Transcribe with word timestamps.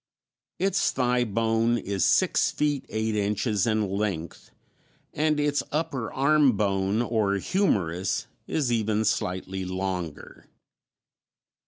Its 0.57 0.89
thigh 0.89 1.23
bone 1.23 1.77
is 1.77 2.03
six 2.03 2.49
feet 2.49 2.87
eight 2.89 3.15
inches 3.15 3.67
in 3.67 3.87
length, 3.87 4.49
and 5.13 5.39
its 5.39 5.61
upper 5.71 6.11
arm 6.11 6.53
bone, 6.57 7.03
or 7.03 7.35
humerus, 7.35 8.25
is 8.47 8.71
even 8.71 9.05
slightly 9.05 9.63
longer. 9.63 10.47